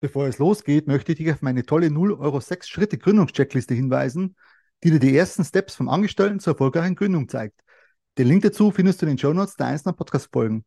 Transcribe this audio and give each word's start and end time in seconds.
Bevor 0.00 0.28
es 0.28 0.38
losgeht, 0.38 0.86
möchte 0.86 1.10
ich 1.10 1.18
dich 1.18 1.32
auf 1.32 1.42
meine 1.42 1.66
tolle 1.66 1.90
0 1.90 2.12
Euro 2.12 2.38
6 2.38 2.68
Schritte 2.68 2.98
Gründungscheckliste 2.98 3.74
hinweisen, 3.74 4.36
die 4.84 4.92
dir 4.92 5.00
die 5.00 5.16
ersten 5.16 5.44
Steps 5.44 5.74
vom 5.74 5.88
Angestellten 5.88 6.38
zur 6.38 6.52
erfolgreichen 6.52 6.94
Gründung 6.94 7.28
zeigt. 7.28 7.60
Den 8.16 8.28
Link 8.28 8.44
dazu 8.44 8.70
findest 8.70 9.02
du 9.02 9.06
in 9.06 9.10
den 9.10 9.18
Show 9.18 9.32
Notes 9.32 9.56
der 9.56 9.66
einzelnen 9.66 9.96
Podcast-Folgen. 9.96 10.64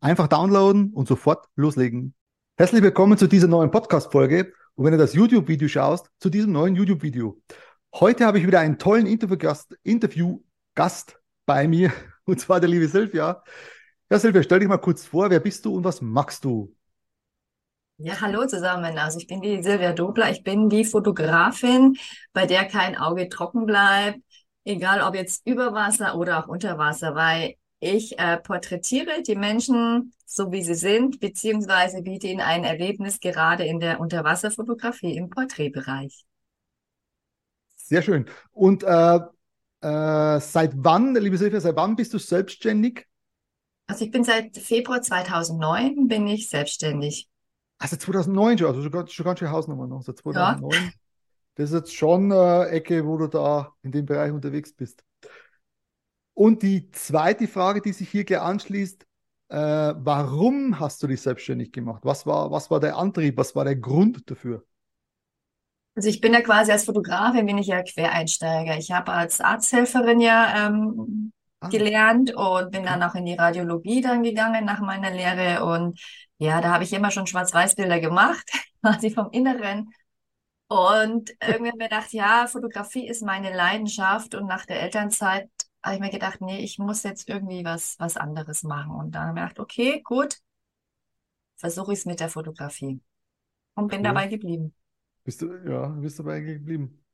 Einfach 0.00 0.26
downloaden 0.26 0.92
und 0.92 1.06
sofort 1.06 1.46
loslegen. 1.54 2.14
Herzlich 2.56 2.82
willkommen 2.82 3.16
zu 3.16 3.28
dieser 3.28 3.46
neuen 3.46 3.70
Podcast-Folge 3.70 4.52
und 4.74 4.84
wenn 4.84 4.92
du 4.92 4.98
das 4.98 5.14
YouTube-Video 5.14 5.68
schaust, 5.68 6.10
zu 6.18 6.28
diesem 6.28 6.50
neuen 6.50 6.74
YouTube-Video. 6.74 7.40
Heute 7.94 8.26
habe 8.26 8.40
ich 8.40 8.48
wieder 8.48 8.58
einen 8.58 8.78
tollen 8.78 9.06
Interviewgast, 9.06 9.76
bei 11.46 11.68
mir 11.68 11.92
und 12.24 12.40
zwar 12.40 12.58
der 12.58 12.68
liebe 12.68 12.88
Silvia. 12.88 13.44
Ja, 14.10 14.18
Silvia, 14.18 14.42
stell 14.42 14.58
dich 14.58 14.68
mal 14.68 14.78
kurz 14.78 15.06
vor, 15.06 15.30
wer 15.30 15.38
bist 15.38 15.64
du 15.64 15.76
und 15.76 15.84
was 15.84 16.00
magst 16.00 16.44
du? 16.44 16.74
Ja, 17.98 18.20
hallo 18.20 18.46
zusammen. 18.46 18.98
Also 18.98 19.18
ich 19.18 19.26
bin 19.26 19.40
die 19.40 19.62
Silvia 19.62 19.92
Dobler. 19.92 20.30
Ich 20.30 20.42
bin 20.42 20.68
die 20.68 20.84
Fotografin, 20.84 21.96
bei 22.34 22.44
der 22.46 22.66
kein 22.66 22.96
Auge 22.96 23.28
trocken 23.30 23.64
bleibt, 23.64 24.20
egal 24.64 25.00
ob 25.00 25.14
jetzt 25.14 25.46
über 25.46 25.72
Wasser 25.72 26.14
oder 26.16 26.38
auch 26.44 26.48
unter 26.48 26.76
Wasser, 26.76 27.14
weil 27.14 27.54
ich 27.80 28.18
äh, 28.18 28.36
porträtiere 28.38 29.22
die 29.22 29.34
Menschen 29.36 30.12
so, 30.26 30.52
wie 30.52 30.62
sie 30.62 30.74
sind, 30.74 31.20
beziehungsweise 31.20 32.02
biete 32.02 32.26
ihnen 32.26 32.40
ein 32.40 32.64
Erlebnis 32.64 33.18
gerade 33.20 33.64
in 33.64 33.80
der 33.80 33.98
Unterwasserfotografie 34.00 35.16
im 35.16 35.30
Porträtbereich. 35.30 36.26
Sehr 37.76 38.02
schön. 38.02 38.26
Und 38.52 38.82
äh, 38.82 39.20
äh, 39.80 40.40
seit 40.40 40.72
wann, 40.76 41.14
liebe 41.14 41.38
Silvia, 41.38 41.60
seit 41.60 41.76
wann 41.76 41.96
bist 41.96 42.12
du 42.12 42.18
selbstständig? 42.18 43.06
Also 43.88 44.04
ich 44.04 44.10
bin 44.10 44.22
seit 44.24 44.56
Februar 44.58 45.02
2009 45.02 46.08
bin 46.08 46.26
ich 46.26 46.48
selbstständig. 46.48 47.28
Also 47.78 47.96
2009 47.96 48.58
schon, 48.58 48.66
also 48.68 48.82
schon 48.82 48.90
ganz, 48.90 49.12
schon 49.12 49.24
ganz 49.24 49.38
schön 49.38 49.50
Hausnummer 49.50 49.86
noch. 49.86 49.98
Also 49.98 50.12
2009. 50.12 50.70
Ja. 50.72 50.90
Das 51.56 51.70
ist 51.70 51.74
jetzt 51.74 51.94
schon 51.94 52.32
eine 52.32 52.68
Ecke, 52.68 53.06
wo 53.06 53.16
du 53.16 53.28
da 53.28 53.72
in 53.82 53.92
dem 53.92 54.06
Bereich 54.06 54.32
unterwegs 54.32 54.72
bist. 54.72 55.02
Und 56.34 56.62
die 56.62 56.90
zweite 56.90 57.48
Frage, 57.48 57.80
die 57.80 57.92
sich 57.92 58.10
hier 58.10 58.24
gleich 58.24 58.40
anschließt, 58.40 59.06
äh, 59.48 59.56
warum 59.96 60.78
hast 60.80 61.02
du 61.02 61.06
dich 61.06 61.22
selbstständig 61.22 61.72
gemacht? 61.72 62.02
Was 62.04 62.26
war, 62.26 62.50
was 62.50 62.70
war 62.70 62.80
der 62.80 62.96
Antrieb? 62.96 63.38
Was 63.38 63.54
war 63.54 63.64
der 63.64 63.76
Grund 63.76 64.30
dafür? 64.30 64.64
Also 65.94 66.10
ich 66.10 66.20
bin 66.20 66.34
ja 66.34 66.42
quasi 66.42 66.72
als 66.72 66.84
Fotografin, 66.84 67.46
bin 67.46 67.56
ich 67.56 67.68
ja 67.68 67.82
Quereinsteiger. 67.82 68.76
Ich 68.76 68.90
habe 68.90 69.12
als 69.12 69.40
Arzthelferin 69.40 70.20
ja 70.20 70.66
ähm, 70.66 71.32
ah. 71.60 71.68
gelernt 71.68 72.34
und 72.34 72.70
bin 72.70 72.84
dann 72.84 73.02
auch 73.02 73.14
in 73.14 73.24
die 73.26 73.34
Radiologie 73.34 74.00
dann 74.00 74.22
gegangen 74.22 74.64
nach 74.64 74.80
meiner 74.80 75.10
Lehre 75.10 75.64
und 75.64 76.00
ja, 76.38 76.60
da 76.60 76.72
habe 76.72 76.84
ich 76.84 76.92
immer 76.92 77.10
schon 77.10 77.26
Schwarz-Weiß-Bilder 77.26 78.00
gemacht, 78.00 78.50
quasi 78.82 79.10
vom 79.10 79.30
Inneren. 79.30 79.90
Und 80.68 81.30
irgendwie 81.40 81.52
habe 81.52 81.68
ich 81.68 81.74
mir 81.74 81.88
gedacht, 81.88 82.12
ja, 82.12 82.46
Fotografie 82.46 83.08
ist 83.08 83.22
meine 83.22 83.54
Leidenschaft. 83.54 84.34
Und 84.34 84.46
nach 84.46 84.66
der 84.66 84.82
Elternzeit 84.82 85.48
habe 85.82 85.94
ich 85.94 86.00
mir 86.00 86.10
gedacht, 86.10 86.40
nee, 86.40 86.58
ich 86.58 86.78
muss 86.78 87.04
jetzt 87.04 87.28
irgendwie 87.28 87.64
was, 87.64 87.96
was 87.98 88.16
anderes 88.16 88.64
machen. 88.64 88.92
Und 88.96 89.12
dann 89.12 89.28
habe 89.28 89.38
ich 89.38 89.44
gedacht, 89.44 89.60
okay, 89.60 90.02
gut, 90.02 90.38
versuche 91.56 91.92
ich 91.92 92.00
es 92.00 92.06
mit 92.06 92.20
der 92.20 92.28
Fotografie. 92.28 93.00
Und 93.74 93.88
bin 93.88 94.00
cool. 94.00 94.04
dabei 94.04 94.26
geblieben. 94.26 94.74
Bist 95.22 95.42
du, 95.42 95.54
ja, 95.68 95.86
bist 95.88 96.18
dabei 96.18 96.40
geblieben. 96.40 97.04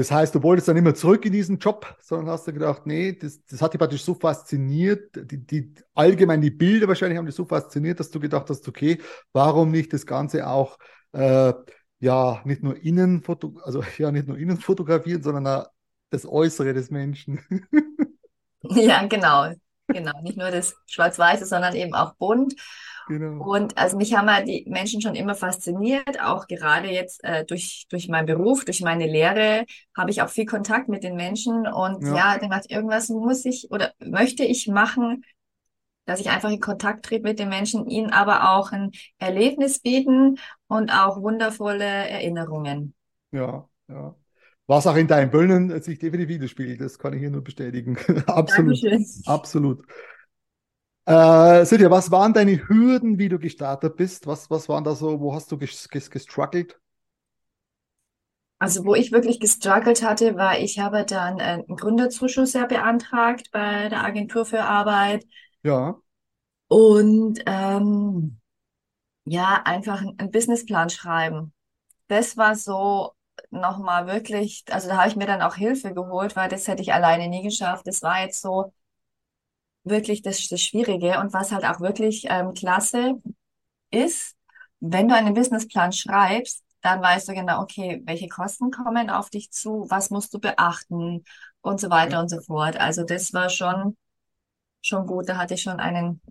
Das 0.00 0.10
heißt, 0.10 0.34
du 0.34 0.42
wolltest 0.42 0.66
dann 0.66 0.78
immer 0.78 0.94
zurück 0.94 1.26
in 1.26 1.32
diesen 1.32 1.58
Job, 1.58 1.94
sondern 2.00 2.30
hast 2.30 2.46
du 2.46 2.54
gedacht, 2.54 2.86
nee, 2.86 3.12
das, 3.12 3.44
das 3.44 3.60
hat 3.60 3.74
dich 3.74 3.78
praktisch 3.78 4.02
so 4.02 4.14
fasziniert, 4.14 5.10
die, 5.14 5.44
die, 5.44 5.74
allgemein 5.92 6.40
die 6.40 6.50
Bilder 6.50 6.88
wahrscheinlich 6.88 7.18
haben 7.18 7.26
dich 7.26 7.34
so 7.34 7.44
fasziniert, 7.44 8.00
dass 8.00 8.10
du 8.10 8.18
gedacht 8.18 8.48
hast, 8.48 8.66
okay, 8.66 8.98
warum 9.34 9.70
nicht 9.70 9.92
das 9.92 10.06
Ganze 10.06 10.48
auch, 10.48 10.78
äh, 11.12 11.52
ja, 11.98 12.40
nicht 12.46 12.62
nur 12.62 12.82
innen, 12.82 13.22
also 13.62 13.84
ja, 13.98 14.10
nicht 14.10 14.26
nur 14.26 14.38
innen 14.38 14.56
fotografieren, 14.56 15.22
sondern 15.22 15.66
das 16.08 16.24
Äußere 16.24 16.72
des 16.72 16.90
Menschen. 16.90 17.38
ja, 18.62 19.06
genau. 19.06 19.52
Genau, 19.86 20.18
nicht 20.22 20.38
nur 20.38 20.50
das 20.50 20.76
Schwarz-Weiße, 20.86 21.44
sondern 21.44 21.74
eben 21.74 21.92
auch 21.92 22.14
bunt. 22.14 22.54
Genau. 23.10 23.44
Und 23.44 23.76
also 23.76 23.96
mich 23.96 24.14
haben 24.14 24.28
ja 24.28 24.40
die 24.40 24.64
Menschen 24.68 25.00
schon 25.00 25.16
immer 25.16 25.34
fasziniert, 25.34 26.22
auch 26.22 26.46
gerade 26.46 26.88
jetzt 26.90 27.24
äh, 27.24 27.44
durch, 27.44 27.86
durch 27.90 28.08
meinen 28.08 28.26
Beruf, 28.26 28.64
durch 28.64 28.82
meine 28.82 29.08
Lehre 29.08 29.66
habe 29.96 30.12
ich 30.12 30.22
auch 30.22 30.28
viel 30.28 30.46
Kontakt 30.46 30.88
mit 30.88 31.02
den 31.02 31.16
Menschen 31.16 31.66
und 31.66 32.04
ja, 32.04 32.14
ja 32.14 32.38
dann 32.38 32.54
hat 32.54 32.70
irgendwas 32.70 33.08
muss 33.08 33.44
ich 33.44 33.68
oder 33.72 33.90
möchte 33.98 34.44
ich 34.44 34.68
machen, 34.68 35.24
dass 36.04 36.20
ich 36.20 36.30
einfach 36.30 36.50
in 36.50 36.60
Kontakt 36.60 37.04
trete 37.04 37.24
mit 37.24 37.40
den 37.40 37.48
Menschen, 37.48 37.90
ihnen 37.90 38.10
aber 38.10 38.52
auch 38.52 38.70
ein 38.70 38.92
Erlebnis 39.18 39.80
bieten 39.80 40.38
und 40.68 40.92
auch 40.92 41.20
wundervolle 41.20 41.84
Erinnerungen. 41.84 42.94
Ja, 43.32 43.68
ja. 43.88 44.14
Was 44.68 44.86
auch 44.86 44.94
in 44.94 45.08
deinen 45.08 45.32
Böllen 45.32 45.82
sich 45.82 45.98
definitiv 45.98 46.28
widerspiegelt, 46.28 46.80
das 46.80 46.96
kann 46.96 47.12
ich 47.14 47.18
hier 47.18 47.30
nur 47.30 47.42
bestätigen. 47.42 47.96
absolut. 48.28 48.84
Dankeschön. 48.84 49.04
Absolut. 49.26 49.84
Äh, 51.10 51.64
Silvia, 51.66 51.90
was 51.90 52.10
waren 52.10 52.32
deine 52.32 52.68
Hürden, 52.68 53.18
wie 53.18 53.28
du 53.28 53.38
gestartet 53.38 53.96
bist? 53.96 54.26
Was, 54.26 54.48
was 54.50 54.68
waren 54.68 54.84
da 54.84 54.94
so, 54.94 55.20
wo 55.20 55.34
hast 55.34 55.50
du 55.52 55.58
ges 55.58 55.88
ges 55.88 56.10
gestruggelt? 56.10 56.78
Also 58.58 58.84
wo 58.84 58.94
ich 58.94 59.10
wirklich 59.10 59.40
gestruggelt 59.40 60.02
hatte, 60.02 60.36
war, 60.36 60.58
ich 60.58 60.78
habe 60.78 61.04
dann 61.04 61.38
äh, 61.38 61.42
einen 61.66 61.76
Gründerzuschuss 61.76 62.52
ja 62.52 62.66
beantragt 62.66 63.50
bei 63.52 63.88
der 63.88 64.04
Agentur 64.04 64.44
für 64.44 64.62
Arbeit. 64.62 65.24
Ja. 65.62 66.00
Und 66.68 67.40
ähm, 67.46 68.40
ja, 69.24 69.62
einfach 69.64 70.00
einen 70.02 70.30
Businessplan 70.30 70.90
schreiben. 70.90 71.54
Das 72.08 72.36
war 72.36 72.56
so 72.56 73.12
nochmal 73.50 74.06
wirklich, 74.08 74.64
also 74.70 74.88
da 74.88 74.98
habe 74.98 75.08
ich 75.08 75.16
mir 75.16 75.26
dann 75.26 75.42
auch 75.42 75.56
Hilfe 75.56 75.94
geholt, 75.94 76.36
weil 76.36 76.48
das 76.50 76.68
hätte 76.68 76.82
ich 76.82 76.92
alleine 76.94 77.28
nie 77.28 77.42
geschafft. 77.42 77.86
Das 77.86 78.02
war 78.02 78.22
jetzt 78.22 78.42
so 78.42 78.72
wirklich 79.84 80.22
das, 80.22 80.46
das 80.48 80.60
Schwierige 80.60 81.18
und 81.20 81.32
was 81.32 81.52
halt 81.52 81.64
auch 81.64 81.80
wirklich 81.80 82.26
ähm, 82.28 82.52
klasse 82.54 83.14
ist, 83.90 84.36
wenn 84.80 85.08
du 85.08 85.14
einen 85.14 85.34
Businessplan 85.34 85.92
schreibst, 85.92 86.64
dann 86.82 87.02
weißt 87.02 87.28
du 87.28 87.34
genau, 87.34 87.62
okay, 87.62 88.02
welche 88.06 88.28
Kosten 88.28 88.70
kommen 88.70 89.10
auf 89.10 89.30
dich 89.30 89.50
zu, 89.50 89.86
was 89.90 90.10
musst 90.10 90.32
du 90.32 90.38
beachten 90.38 91.24
und 91.60 91.80
so 91.80 91.90
weiter 91.90 92.12
ja. 92.12 92.20
und 92.20 92.28
so 92.28 92.40
fort. 92.40 92.80
Also 92.80 93.04
das 93.04 93.32
war 93.34 93.50
schon, 93.50 93.96
schon 94.80 95.06
gut. 95.06 95.28
Da 95.28 95.36
hatte 95.36 95.54
ich 95.54 95.62
schon 95.62 95.78
einen, 95.78 96.22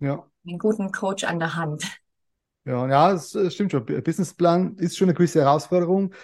ja. 0.00 0.24
einen 0.46 0.58
guten 0.58 0.92
Coach 0.92 1.24
an 1.24 1.40
der 1.40 1.56
Hand. 1.56 1.84
Ja, 2.64 2.86
ja, 2.86 3.12
es, 3.12 3.36
stimmt 3.52 3.72
schon. 3.72 3.84
Businessplan 3.84 4.76
ist 4.76 4.96
schon 4.96 5.06
eine 5.06 5.14
gewisse 5.14 5.40
Herausforderung. 5.40 6.14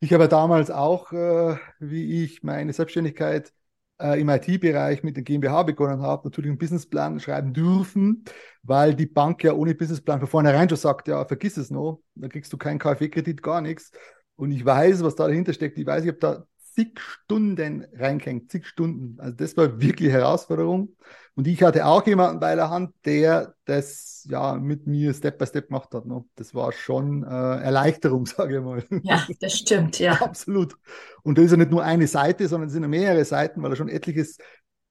Ich 0.00 0.12
habe 0.12 0.28
damals 0.28 0.70
auch, 0.70 1.12
äh, 1.12 1.58
wie 1.78 2.24
ich 2.24 2.42
meine 2.42 2.72
Selbstständigkeit 2.72 3.52
äh, 4.00 4.20
im 4.20 4.28
IT-Bereich 4.28 5.02
mit 5.02 5.16
der 5.16 5.24
GmbH 5.24 5.62
begonnen 5.62 6.02
habe, 6.02 6.28
natürlich 6.28 6.50
einen 6.50 6.58
Businessplan 6.58 7.20
schreiben 7.20 7.52
dürfen, 7.52 8.24
weil 8.62 8.94
die 8.94 9.06
Bank 9.06 9.44
ja 9.44 9.52
ohne 9.52 9.74
Businessplan 9.74 10.20
von 10.20 10.28
vornherein 10.28 10.68
schon 10.68 10.78
sagt, 10.78 11.08
ja, 11.08 11.24
vergiss 11.24 11.56
es 11.56 11.70
noch, 11.70 12.02
da 12.14 12.28
kriegst 12.28 12.52
du 12.52 12.56
keinen 12.56 12.78
KfW-Kredit, 12.78 13.42
gar 13.42 13.60
nichts. 13.60 13.92
Und 14.36 14.52
ich 14.52 14.64
weiß, 14.64 15.04
was 15.04 15.16
da 15.16 15.26
dahinter 15.26 15.52
steckt. 15.52 15.78
Ich 15.78 15.86
weiß, 15.86 16.04
ich 16.04 16.08
habe 16.08 16.18
da 16.18 16.46
zig 16.80 17.00
Stunden 17.00 17.86
reingehängt, 17.94 18.50
zig 18.50 18.66
Stunden. 18.66 19.18
Also 19.20 19.34
das 19.36 19.56
war 19.56 19.80
wirklich 19.80 20.10
Herausforderung. 20.10 20.96
Und 21.34 21.46
ich 21.46 21.62
hatte 21.62 21.86
auch 21.86 22.06
jemanden 22.06 22.40
bei 22.40 22.54
der 22.54 22.70
Hand, 22.70 22.94
der 23.04 23.54
das 23.64 24.26
ja 24.28 24.54
mit 24.54 24.86
mir 24.86 25.14
Step 25.14 25.38
by 25.38 25.46
Step 25.46 25.68
gemacht 25.68 25.92
hat. 25.94 26.06
Ne? 26.06 26.24
Das 26.34 26.54
war 26.54 26.72
schon 26.72 27.22
äh, 27.22 27.26
Erleichterung, 27.26 28.26
sage 28.26 28.58
ich 28.58 28.62
mal. 28.62 28.84
Ja, 29.02 29.26
das 29.40 29.58
stimmt, 29.58 29.98
ja. 29.98 30.12
Absolut. 30.20 30.76
Und 31.22 31.38
da 31.38 31.42
ist 31.42 31.50
ja 31.50 31.56
nicht 31.56 31.70
nur 31.70 31.84
eine 31.84 32.06
Seite, 32.06 32.48
sondern 32.48 32.68
es 32.68 32.72
sind 32.72 32.82
ja 32.82 32.88
mehrere 32.88 33.24
Seiten, 33.24 33.62
weil 33.62 33.70
da 33.70 33.76
schon 33.76 33.88
etliches 33.88 34.38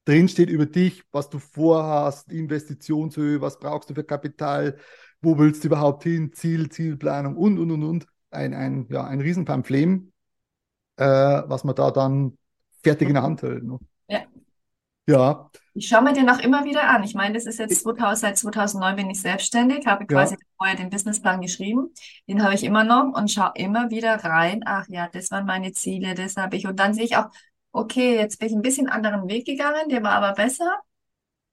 drinsteht 0.06 0.48
über 0.48 0.66
dich, 0.66 1.02
was 1.12 1.28
du 1.28 1.38
vorhast, 1.38 2.32
Investitionshöhe, 2.32 3.40
was 3.40 3.58
brauchst 3.58 3.90
du 3.90 3.94
für 3.94 4.04
Kapital, 4.04 4.78
wo 5.20 5.38
willst 5.38 5.62
du 5.62 5.68
überhaupt 5.68 6.04
hin, 6.04 6.32
Ziel, 6.32 6.70
Zielplanung 6.70 7.36
und, 7.36 7.58
und, 7.58 7.70
und, 7.70 7.82
und. 7.82 8.06
Ein, 8.30 8.54
ein, 8.54 8.86
ja, 8.90 9.04
ein 9.04 9.20
Riesenpamphlet 9.20 10.09
äh, 11.00 11.42
was 11.46 11.64
man 11.64 11.74
da 11.74 11.90
dann 11.90 12.36
fertig 12.82 13.08
in 13.08 13.14
der 13.14 13.22
Hand 13.22 13.42
hält. 13.42 13.64
Ne? 13.64 13.78
Ja. 14.08 14.20
Ja. 15.06 15.50
Ich 15.74 15.88
schaue 15.88 16.02
mir 16.02 16.12
den 16.12 16.28
auch 16.28 16.40
immer 16.40 16.64
wieder 16.64 16.88
an. 16.88 17.02
Ich 17.04 17.14
meine, 17.14 17.34
das 17.34 17.46
ist 17.46 17.58
jetzt 17.58 17.82
2000, 17.82 18.18
seit 18.18 18.38
2009 18.38 18.96
bin 18.96 19.10
ich 19.10 19.20
selbstständig, 19.20 19.86
habe 19.86 20.06
quasi 20.06 20.34
ja. 20.34 20.40
vorher 20.58 20.76
den 20.76 20.90
Businessplan 20.90 21.40
geschrieben. 21.40 21.94
Den 22.28 22.42
habe 22.42 22.54
ich 22.54 22.64
immer 22.64 22.84
noch 22.84 23.16
und 23.16 23.30
schaue 23.30 23.52
immer 23.54 23.90
wieder 23.90 24.16
rein. 24.16 24.62
Ach 24.66 24.86
ja, 24.88 25.08
das 25.08 25.30
waren 25.30 25.46
meine 25.46 25.72
Ziele, 25.72 26.14
das 26.14 26.36
habe 26.36 26.56
ich. 26.56 26.66
Und 26.66 26.78
dann 26.78 26.92
sehe 26.92 27.04
ich 27.04 27.16
auch, 27.16 27.30
okay, 27.72 28.16
jetzt 28.16 28.38
bin 28.38 28.48
ich 28.48 28.54
ein 28.54 28.62
bisschen 28.62 28.88
anderen 28.88 29.28
Weg 29.28 29.46
gegangen, 29.46 29.88
der 29.88 30.02
war 30.02 30.12
aber 30.12 30.34
besser. 30.34 30.80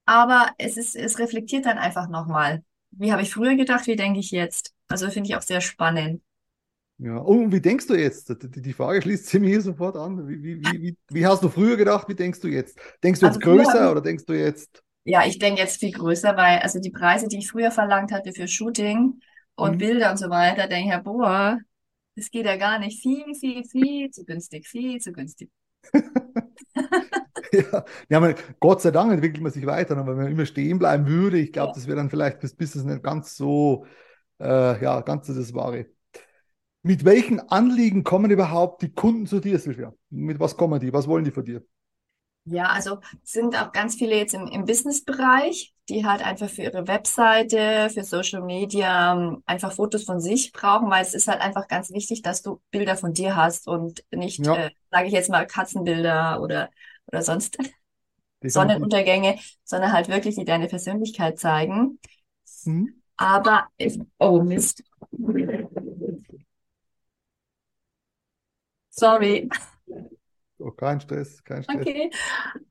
Aber 0.04 0.50
es 0.58 0.76
ist, 0.76 0.94
es 0.94 1.18
reflektiert 1.18 1.66
dann 1.66 1.78
einfach 1.78 2.08
nochmal. 2.08 2.62
Wie 2.90 3.12
habe 3.12 3.22
ich 3.22 3.32
früher 3.32 3.54
gedacht, 3.56 3.86
wie 3.86 3.96
denke 3.96 4.20
ich 4.20 4.30
jetzt? 4.30 4.74
Also 4.88 5.10
finde 5.10 5.30
ich 5.30 5.36
auch 5.36 5.42
sehr 5.42 5.60
spannend. 5.60 6.22
Ja, 6.98 7.18
und 7.18 7.52
wie 7.52 7.60
denkst 7.60 7.86
du 7.86 7.94
jetzt? 7.94 8.34
Die, 8.42 8.72
Frage 8.72 9.00
schließt 9.02 9.26
sich 9.26 9.40
mir 9.40 9.60
sofort 9.60 9.96
an. 9.96 10.28
Wie, 10.28 10.42
wie, 10.42 10.60
wie, 10.60 10.96
wie, 11.10 11.26
hast 11.26 11.42
du 11.44 11.48
früher 11.48 11.76
gedacht? 11.76 12.08
Wie 12.08 12.14
denkst 12.14 12.40
du 12.40 12.48
jetzt? 12.48 12.78
Denkst 13.04 13.20
du 13.20 13.26
jetzt 13.26 13.36
also 13.36 13.50
größer 13.50 13.70
früher, 13.70 13.92
oder 13.92 14.00
denkst 14.00 14.24
du 14.26 14.32
jetzt? 14.32 14.82
Ja, 15.04 15.24
ich 15.24 15.38
denke 15.38 15.60
jetzt 15.60 15.78
viel 15.78 15.92
größer, 15.92 16.36
weil 16.36 16.58
also 16.58 16.80
die 16.80 16.90
Preise, 16.90 17.28
die 17.28 17.38
ich 17.38 17.50
früher 17.50 17.70
verlangt 17.70 18.12
hatte 18.12 18.32
für 18.32 18.48
Shooting, 18.48 19.20
und 19.58 19.72
Mhm. 19.74 19.78
Bilder 19.78 20.10
und 20.12 20.16
so 20.18 20.30
weiter, 20.30 20.68
denke 20.68 20.84
ich, 20.86 20.90
ja, 20.92 21.00
boah, 21.00 21.58
das 22.14 22.30
geht 22.30 22.46
ja 22.46 22.56
gar 22.56 22.78
nicht. 22.78 23.02
Viel, 23.02 23.34
viel, 23.34 23.64
viel 23.64 24.10
zu 24.10 24.24
günstig, 24.24 24.68
viel 24.68 25.00
zu 25.00 25.12
günstig. 25.12 25.50
Ja, 27.52 27.84
ja 28.10 28.20
man, 28.20 28.34
Gott 28.60 28.82
sei 28.82 28.90
Dank 28.90 29.12
entwickelt 29.12 29.42
man 29.42 29.52
sich 29.52 29.64
weiter, 29.66 29.96
aber 29.96 30.16
wenn 30.16 30.24
man 30.24 30.32
immer 30.32 30.46
stehen 30.46 30.78
bleiben 30.78 31.06
würde, 31.06 31.38
ich 31.38 31.52
glaube, 31.52 31.68
Ja. 31.68 31.74
das 31.74 31.86
wäre 31.86 31.96
dann 31.96 32.10
vielleicht 32.10 32.40
fürs 32.40 32.54
Business 32.54 32.84
nicht 32.84 33.02
ganz 33.02 33.36
so, 33.36 33.86
äh, 34.40 34.82
ja, 34.82 35.00
ganz 35.00 35.26
so 35.26 35.34
das 35.34 35.54
Wahre. 35.54 35.86
Mit 36.88 37.04
welchen 37.04 37.38
Anliegen 37.50 38.02
kommen 38.02 38.32
überhaupt 38.32 38.82
die 38.82 38.92
Kunden 38.92 39.26
zu 39.26 39.38
dir, 39.38 39.58
Silvia? 39.60 39.94
Mit 40.10 40.40
was 40.40 40.56
kommen 40.56 40.80
die? 40.80 40.92
Was 40.92 41.06
wollen 41.06 41.24
die 41.24 41.30
von 41.30 41.44
dir? 41.44 41.64
Ja, 42.50 42.66
also 42.70 42.98
sind 43.24 43.54
auch 43.56 43.72
ganz 43.72 43.96
viele 43.96 44.16
jetzt 44.16 44.32
im, 44.32 44.46
im 44.46 44.64
Business-Bereich, 44.64 45.74
die 45.90 46.06
halt 46.06 46.22
einfach 46.24 46.48
für 46.48 46.62
ihre 46.62 46.88
Webseite, 46.88 47.90
für 47.92 48.04
Social 48.04 48.40
Media 48.42 49.12
ähm, 49.12 49.42
einfach 49.44 49.72
Fotos 49.72 50.04
von 50.04 50.18
sich 50.18 50.52
brauchen, 50.52 50.88
weil 50.90 51.02
es 51.02 51.12
ist 51.12 51.28
halt 51.28 51.42
einfach 51.42 51.68
ganz 51.68 51.90
wichtig, 51.92 52.22
dass 52.22 52.40
du 52.40 52.62
Bilder 52.70 52.96
von 52.96 53.12
dir 53.12 53.36
hast 53.36 53.68
und 53.68 54.02
nicht, 54.10 54.46
Ja, 54.46 54.54
äh, 54.54 54.70
sage 54.90 55.08
ich 55.08 55.12
jetzt 55.12 55.28
mal, 55.28 55.46
Katzenbilder 55.46 56.40
oder, 56.40 56.70
oder 57.06 57.22
sonst 57.22 57.58
definitiv. 58.42 58.88
Sonnenuntergänge, 58.88 59.38
sondern 59.64 59.92
halt 59.92 60.08
wirklich, 60.08 60.36
die 60.36 60.44
deine 60.46 60.68
Persönlichkeit 60.68 61.38
zeigen. 61.38 61.98
Mhm. 62.64 62.98
Aber, 63.16 63.68
oh 64.18 64.42
Mist. 64.42 64.82
Sorry. 68.98 69.48
Oh, 70.58 70.72
kein 70.72 71.00
Stress, 71.00 71.42
kein 71.44 71.62
Stress. 71.62 71.80
Okay. 71.80 72.10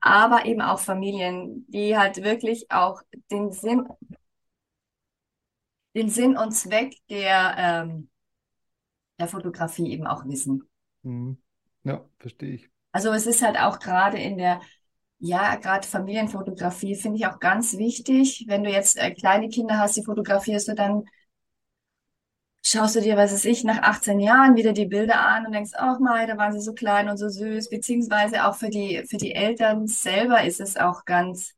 Aber 0.00 0.44
eben 0.44 0.60
auch 0.60 0.78
Familien, 0.78 1.66
die 1.68 1.96
halt 1.96 2.22
wirklich 2.22 2.70
auch 2.70 3.00
den 3.30 3.50
Sinn, 3.50 3.88
den 5.94 6.10
Sinn 6.10 6.36
und 6.36 6.52
Zweck 6.52 6.94
der, 7.08 7.54
ähm, 7.56 8.10
der 9.18 9.28
Fotografie 9.28 9.90
eben 9.90 10.06
auch 10.06 10.26
wissen. 10.26 10.68
Mhm. 11.02 11.38
Ja, 11.84 12.04
verstehe 12.18 12.54
ich. 12.54 12.70
Also 12.92 13.10
es 13.12 13.26
ist 13.26 13.42
halt 13.42 13.58
auch 13.58 13.78
gerade 13.78 14.18
in 14.18 14.36
der, 14.36 14.60
ja, 15.18 15.56
gerade 15.56 15.86
Familienfotografie 15.86 16.94
finde 16.94 17.18
ich 17.18 17.26
auch 17.26 17.38
ganz 17.38 17.78
wichtig. 17.78 18.44
Wenn 18.48 18.64
du 18.64 18.70
jetzt 18.70 18.98
äh, 18.98 19.14
kleine 19.14 19.48
Kinder 19.48 19.78
hast, 19.78 19.96
die 19.96 20.04
fotografierst 20.04 20.68
du, 20.68 20.74
dann 20.74 21.04
schaust 22.70 22.96
du 22.96 23.00
dir, 23.00 23.16
was 23.16 23.32
weiß 23.32 23.44
ich, 23.46 23.64
nach 23.64 23.82
18 23.82 24.20
Jahren 24.20 24.56
wieder 24.56 24.72
die 24.72 24.86
Bilder 24.86 25.20
an 25.26 25.46
und 25.46 25.52
denkst, 25.52 25.72
ach 25.76 25.98
mal, 26.00 26.26
da 26.26 26.36
waren 26.36 26.52
sie 26.52 26.60
so 26.60 26.74
klein 26.74 27.08
und 27.08 27.16
so 27.18 27.28
süß. 27.28 27.70
Beziehungsweise 27.70 28.46
auch 28.46 28.56
für 28.56 28.70
die, 28.70 29.04
für 29.08 29.16
die 29.16 29.34
Eltern 29.34 29.86
selber 29.86 30.44
ist 30.44 30.60
es 30.60 30.76
auch 30.76 31.04
ganz, 31.04 31.54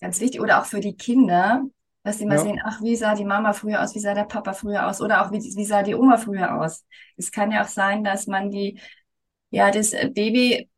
ganz 0.00 0.20
wichtig. 0.20 0.40
Oder 0.40 0.60
auch 0.62 0.66
für 0.66 0.80
die 0.80 0.96
Kinder, 0.96 1.64
dass 2.04 2.18
die 2.18 2.26
mal 2.26 2.38
Ja, 2.38 2.40
sehen, 2.40 2.60
ach, 2.64 2.82
wie 2.82 2.96
sah 2.96 3.14
die 3.14 3.24
Mama 3.24 3.52
früher 3.54 3.82
aus, 3.82 3.94
wie 3.94 4.00
sah 4.00 4.14
der 4.14 4.24
Papa 4.24 4.52
früher 4.54 4.88
aus 4.88 5.00
oder 5.02 5.24
auch 5.26 5.32
wie, 5.32 5.38
wie 5.40 5.64
sah 5.64 5.82
die 5.82 5.94
Oma 5.94 6.18
früher 6.18 6.60
aus. 6.60 6.84
Es 7.16 7.32
kann 7.32 7.50
ja 7.52 7.62
auch 7.64 7.68
sein, 7.68 8.04
dass 8.04 8.26
man 8.26 8.50
die, 8.50 8.80
ja, 9.50 9.70
das 9.70 9.92
äh, 9.94 10.10
Baby 10.14 10.70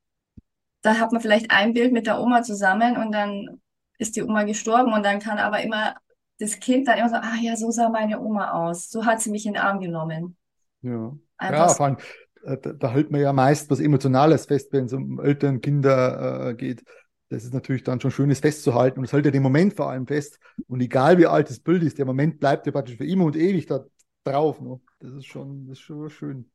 da 0.83 0.99
hat 0.99 1.13
man 1.13 1.21
vielleicht 1.21 1.51
ein 1.51 1.73
Bild 1.73 1.93
mit 1.93 2.07
der 2.07 2.21
Oma 2.21 2.43
zusammen 2.43 2.97
und 2.97 3.13
dann 3.13 3.61
ist 3.99 4.17
die 4.17 4.23
Oma 4.23 4.45
gestorben 4.45 4.93
und 4.93 5.05
dann 5.05 5.19
kann 5.21 5.39
aber 5.39 5.61
immer 5.63 5.97
das 6.39 6.61
Kind 6.61 6.89
dann 6.89 6.99
immer 6.99 7.09
so, 7.11 7.17
ah 7.17 7.37
ja, 7.41 7.57
so 7.57 7.71
sah 7.71 7.89
meine 7.91 8.21
Oma 8.21 8.53
aus. 8.53 8.91
So 8.91 9.05
hat 9.07 9.21
sie 9.21 9.31
mich 9.31 9.47
in 9.47 9.55
den 9.55 9.63
Arm 9.63 9.81
genommen. 9.81 10.37
ja. 10.83 11.17
Einfach 11.39 11.69
Ja, 11.69 11.69
so. 11.69 11.77
vor 11.77 11.87
allem, 11.87 11.97
äh, 12.45 12.57
da, 12.59 12.73
da 12.73 12.91
hält 12.93 13.11
man 13.11 13.21
ja 13.21 13.33
meist 13.33 13.71
was 13.71 13.81
Emotionales 13.81 14.47
fest, 14.47 14.73
wenn 14.73 14.87
es 14.87 14.93
um 14.93 15.21
Eltern, 15.21 15.61
Kinder 15.61 16.51
äh, 16.51 16.55
geht. 16.55 16.85
Das 17.31 17.45
ist 17.45 17.53
natürlich 17.55 17.83
dann 17.85 18.01
schon 18.01 18.11
schönes 18.11 18.41
festzuhalten 18.41 18.99
und 18.99 19.05
es 19.05 19.13
hält 19.13 19.25
ja 19.27 19.31
den 19.31 19.43
Moment 19.43 19.75
vor 19.75 19.91
allem 19.91 20.07
fest. 20.07 20.39
Und 20.67 20.81
egal 20.81 21.19
wie 21.19 21.27
alt 21.27 21.51
das 21.51 21.61
Bild 21.61 21.83
ist, 21.83 21.99
der 21.99 22.07
Moment 22.07 22.41
bleibt 22.41 22.67
ja 22.67 22.73
praktisch 22.73 22.97
für 22.97 23.07
immer 23.07 23.25
und 23.27 23.37
ewig 23.37 23.67
da 23.67 23.85
drauf. 24.25 24.61
Ne? 24.61 24.81
Das 25.01 25.13
ist 25.13 25.27
schon, 25.27 25.67
das 25.67 25.79
ist 25.79 25.85
schon 25.85 26.09
schön. 26.11 26.51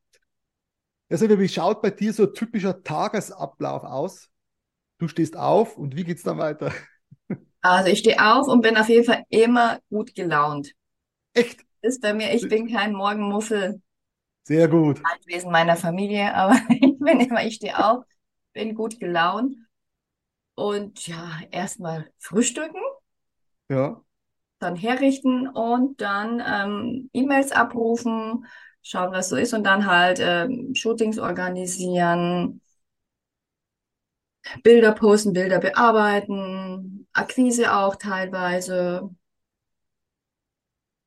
Ja, 1.10 1.16
Silvia, 1.18 1.38
wie 1.38 1.48
schaut 1.48 1.82
bei 1.82 1.90
dir 1.90 2.12
so 2.12 2.24
ein 2.26 2.34
typischer 2.34 2.82
Tagesablauf 2.82 3.84
aus? 3.84 4.30
Du 4.98 5.08
stehst 5.08 5.36
auf 5.36 5.78
und 5.78 5.96
wie 5.96 6.04
geht's 6.04 6.22
dann 6.22 6.38
weiter? 6.38 6.72
Also 7.64 7.90
ich 7.90 7.98
stehe 7.98 8.24
auf 8.24 8.46
und 8.48 8.60
bin 8.62 8.76
auf 8.76 8.88
jeden 8.88 9.04
Fall 9.04 9.24
immer 9.28 9.80
gut 9.90 10.14
gelaunt. 10.14 10.72
Echt? 11.34 11.64
Das 11.82 11.94
ist 11.94 12.00
bei 12.02 12.12
mir, 12.14 12.34
ich 12.34 12.48
bin 12.48 12.68
kein 12.68 12.92
Morgenmuffel, 12.94 13.80
Sehr 14.44 14.68
gut. 14.68 15.06
Wesen 15.26 15.50
meiner 15.52 15.76
Familie, 15.76 16.34
aber 16.34 16.56
ich 16.70 16.98
bin 16.98 17.20
immer, 17.20 17.44
ich 17.44 17.56
stehe 17.56 17.78
auf, 17.84 18.04
bin 18.52 18.74
gut 18.74 18.98
gelaunt 19.00 19.56
und 20.54 21.06
ja, 21.06 21.40
erstmal 21.50 22.10
frühstücken, 22.18 22.80
Ja. 23.68 24.02
dann 24.58 24.76
herrichten 24.76 25.48
und 25.48 26.00
dann 26.00 26.42
ähm, 26.46 27.10
E-Mails 27.12 27.52
abrufen, 27.52 28.46
schauen, 28.82 29.12
was 29.12 29.28
so 29.28 29.36
ist 29.36 29.52
und 29.54 29.64
dann 29.64 29.86
halt 29.86 30.18
ähm, 30.20 30.74
Shootings 30.74 31.18
organisieren, 31.18 32.60
Bilder 34.64 34.92
posten, 34.92 35.32
Bilder 35.32 35.58
bearbeiten, 35.60 37.03
Akquise 37.14 37.74
auch 37.74 37.96
teilweise, 37.96 39.10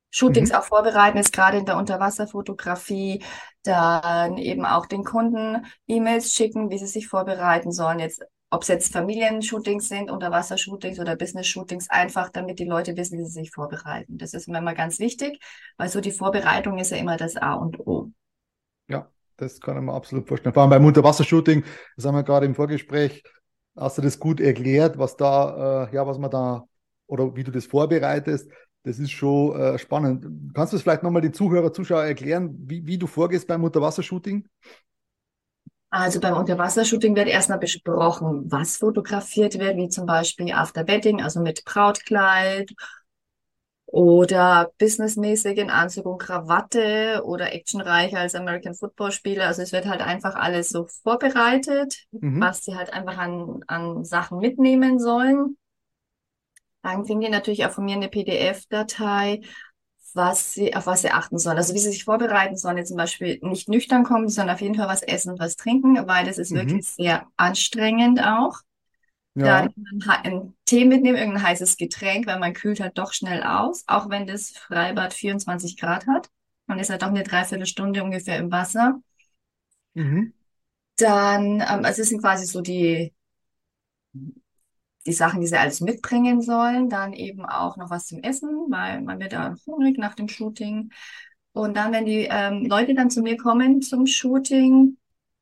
Shootings 0.10 0.52
Mhm. 0.52 0.54
auch 0.54 0.64
vorbereiten, 0.64 1.18
ist 1.18 1.34
gerade 1.34 1.58
in 1.58 1.66
der 1.66 1.78
Unterwasserfotografie, 1.78 3.24
dann 3.64 4.38
eben 4.38 4.66
auch 4.66 4.86
den 4.86 5.04
Kunden 5.04 5.66
E-Mails 5.88 6.34
schicken, 6.34 6.70
wie 6.70 6.78
sie 6.78 6.88
sich 6.88 7.08
vorbereiten 7.08 7.72
sollen. 7.72 8.00
Jetzt, 8.00 8.24
ob 8.50 8.62
es 8.64 8.70
jetzt 8.70 8.94
Familienshootings 8.94 9.90
sind, 9.90 10.10
Unterwassershootings 10.10 11.00
oder 11.00 11.16
Business-Shootings, 11.18 11.90
einfach 11.90 12.30
damit 12.30 12.60
die 12.60 12.66
Leute 12.66 12.96
wissen, 12.98 13.20
wie 13.20 13.26
sie 13.26 13.32
sich 13.32 13.52
vorbereiten. 13.52 14.18
Das 14.18 14.34
ist 14.34 14.48
mir 14.48 14.60
immer 14.60 14.74
ganz 14.74 15.00
wichtig, 15.00 15.40
weil 15.78 15.90
so 15.90 16.02
die 16.02 16.12
Vorbereitung 16.12 16.80
ist 16.80 16.92
ja 16.92 16.98
immer 16.98 17.18
das 17.18 17.36
A 17.36 17.54
und 17.54 17.80
O. 17.86 18.12
Ja, 18.88 19.12
das 19.38 19.60
kann 19.60 19.78
ich 19.78 19.84
mir 19.84 19.94
absolut 19.94 20.28
vorstellen. 20.28 20.54
Vor 20.54 20.64
allem 20.64 20.70
beim 20.70 20.86
Unterwassershooting, 20.86 21.64
das 21.96 22.06
haben 22.06 22.16
wir 22.16 22.24
gerade 22.24 22.46
im 22.46 22.56
Vorgespräch, 22.56 23.24
hast 23.78 23.98
du 23.98 24.02
das 24.02 24.20
gut 24.20 24.40
erklärt, 24.40 24.98
was 24.98 25.16
da, 25.16 25.86
äh, 25.86 25.96
ja, 25.96 26.06
was 26.06 26.18
man 26.18 26.32
da 26.32 26.66
oder 27.08 27.36
wie 27.36 27.44
du 27.44 27.52
das 27.52 27.66
vorbereitest. 27.66 28.50
Das 28.84 29.00
ist 29.00 29.12
schon 29.12 29.60
äh, 29.60 29.78
spannend. 29.78 30.54
Kannst 30.54 30.74
du 30.74 30.78
es 30.78 30.84
vielleicht 30.84 31.04
nochmal 31.04 31.22
den 31.22 31.34
Zuhörer, 31.34 31.74
Zuschauer 31.74 32.04
erklären, 32.04 32.56
wie, 32.58 32.86
wie 32.86 32.98
du 32.98 33.08
vorgehst 33.08 33.48
beim 33.48 33.64
Unterwassershooting? 33.64 34.48
Also 35.90 36.20
beim 36.20 36.36
Unterwassershooting 36.36 37.16
wird 37.16 37.28
erstmal 37.28 37.60
besprochen, 37.60 38.52
was 38.52 38.78
fotografiert 38.78 39.58
wird, 39.58 39.78
wie 39.78 39.88
zum 39.88 40.06
Beispiel 40.06 40.52
After 40.52 40.88
Wedding, 40.88 41.22
also 41.22 41.40
mit 41.40 41.64
Brautkleid 41.64 42.74
oder 43.88 44.72
businessmäßig 44.80 45.58
in 45.58 45.70
Anzug 45.70 46.06
und 46.06 46.20
Krawatte 46.20 47.24
oder 47.26 47.54
actionreich 47.54 48.16
als 48.18 48.36
American 48.36 48.76
Football 48.76 49.12
Spieler. 49.12 49.48
Also 49.48 49.62
es 49.64 49.72
wird 49.72 49.86
halt 49.88 50.02
einfach 50.02 50.36
alles 50.36 50.70
so 50.70 50.86
vorbereitet, 51.04 52.06
Mhm. 52.12 52.40
was 52.40 52.64
sie 52.64 52.76
halt 52.76 52.94
einfach 52.94 53.18
an, 53.18 53.64
an 53.68 54.04
Sachen 54.06 54.40
mitnehmen 54.40 55.00
sollen. 55.00 55.58
Dann 56.84 57.04
kriegen 57.06 57.22
die 57.22 57.30
natürlich 57.30 57.66
auch 57.66 57.72
von 57.72 57.86
mir 57.86 57.96
eine 57.96 58.10
PDF-Datei, 58.10 59.42
was 60.14 60.54
sie, 60.54 60.76
auf 60.76 60.88
was 60.88 61.02
sie 61.02 61.12
achten 61.12 61.38
sollen. 61.38 61.58
Also 61.58 61.74
wie 61.74 61.80
sie 61.80 61.92
sich 61.92 62.04
vorbereiten 62.06 62.56
sollen, 62.58 62.78
jetzt 62.78 62.88
zum 62.90 62.98
Beispiel 62.98 63.40
nicht 63.42 63.70
nüchtern 63.70 64.04
kommen, 64.04 64.30
sondern 64.30 64.56
auf 64.56 64.62
jeden 64.62 64.76
Fall 64.76 64.88
was 64.88 65.04
essen 65.04 65.32
und 65.32 65.40
was 65.40 65.56
trinken, 65.56 66.08
weil 66.08 66.26
das 66.26 66.38
ist 66.38 66.54
Mhm. 66.54 66.54
wirklich 66.54 66.88
sehr 66.88 67.28
anstrengend 67.38 68.24
auch. 68.24 68.60
Ja, 69.38 69.68
Dann 69.68 69.74
einen, 70.24 70.56
Tee 70.66 70.86
mitnehmen, 70.86 71.18
irgendein 71.18 71.44
heißes 71.44 71.78
Getränk, 71.78 72.28
weil 72.28 72.40
man 72.40 72.54
kühlt 72.54 72.80
halt 72.80 72.98
doch 72.98 73.14
schnell 73.14 73.44
aus, 73.44 73.84
auch 73.88 74.10
wenn 74.10 74.28
das 74.28 74.50
Freibad 74.52 75.14
24 75.14 75.78
Grad 75.78 76.08
hat. 76.08 76.30
Man 76.66 76.80
ist 76.80 76.90
halt 76.90 77.02
doch 77.02 77.08
eine 77.08 77.24
Dreiviertelstunde 77.24 78.04
ungefähr 78.04 78.38
im 78.38 78.52
Wasser. 78.52 79.00
mhm. 79.96 80.34
Dann, 80.98 81.62
ähm, 81.62 81.86
also 81.86 82.02
es 82.02 82.10
sind 82.10 82.22
quasi 82.22 82.46
so 82.46 82.62
die, 82.62 83.14
die 85.06 85.14
Sachen, 85.14 85.42
die 85.42 85.48
sie 85.48 85.58
alles 85.58 85.82
mitbringen 85.82 86.42
sollen. 86.42 86.90
Dann 86.90 87.14
eben 87.14 87.46
auch 87.46 87.78
noch 87.78 87.90
was 87.90 88.08
zum 88.08 88.20
Essen, 88.24 88.50
weil 88.70 89.02
man 89.02 89.20
wird 89.20 89.34
da 89.34 89.56
hungrig 89.66 89.98
nach 89.98 90.16
dem 90.16 90.28
Shooting. 90.28 90.92
Und 91.54 91.76
dann, 91.78 91.92
wenn 91.94 92.06
die 92.06 92.28
ähm, 92.30 92.66
Leute 92.66 92.94
dann 92.94 93.10
zu 93.10 93.22
mir 93.22 93.38
kommen 93.38 93.82
zum 93.82 94.06
Shooting, 94.06 94.98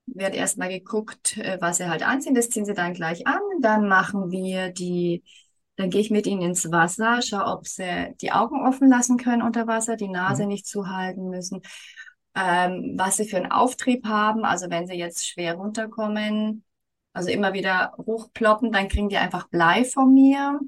wird 0.08 0.36
erstmal 0.36 0.70
geguckt, 0.70 1.38
äh, 1.38 1.58
was 1.62 1.78
sie 1.78 1.90
halt 1.90 2.04
anziehen. 2.08 2.36
Das 2.36 2.50
ziehen 2.50 2.66
sie 2.66 2.74
dann 2.74 2.94
gleich 2.94 3.28
an. 3.28 3.40
Dann 3.62 3.88
machen 3.88 4.32
wir 4.32 4.70
die, 4.72 5.24
dann 5.78 5.90
gehe 5.90 6.02
ich 6.02 6.12
mit 6.12 6.28
ihnen 6.28 6.42
ins 6.42 6.72
Wasser, 6.72 7.22
schaue, 7.22 7.46
ob 7.46 7.68
sie 7.68 8.14
die 8.22 8.32
Augen 8.32 8.66
offen 8.66 8.90
lassen 8.90 9.18
können 9.18 9.42
unter 9.42 9.68
Wasser, 9.68 9.96
die 9.98 10.08
Nase 10.10 10.44
Mhm. 10.44 10.50
nicht 10.50 10.68
zuhalten 10.68 11.30
müssen, 11.30 11.62
ähm, 12.36 12.94
was 12.98 13.18
sie 13.18 13.26
für 13.28 13.38
einen 13.38 13.52
Auftrieb 13.52 14.06
haben. 14.06 14.46
Also 14.46 14.70
wenn 14.70 14.88
sie 14.88 14.96
jetzt 14.96 15.28
schwer 15.28 15.56
runterkommen, 15.56 16.64
also 17.14 17.30
immer 17.30 17.54
wieder 17.54 17.94
hochploppen, 17.98 18.72
dann 18.72 18.90
kriegen 18.90 19.10
die 19.10 19.18
einfach 19.18 19.48
Blei 19.50 19.86
von 19.86 20.14
mir. 20.14 20.60